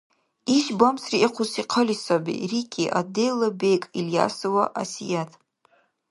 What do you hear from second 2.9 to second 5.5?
отделла бекӀ Ильясова Асият.